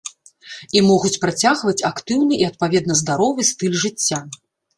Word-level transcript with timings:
І 0.77 0.81
могуць 0.87 1.19
працягваць 1.25 1.85
актыўны 1.91 2.33
і 2.41 2.49
адпаведна 2.49 2.97
здаровы 3.03 3.47
стыль 3.53 3.79
жыцця. 3.87 4.23